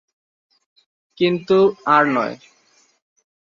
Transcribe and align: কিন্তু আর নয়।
কিন্তু 1.17 1.57
আর 1.87 2.03
নয়। 2.15 2.35